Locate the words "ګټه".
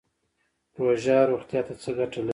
1.97-2.19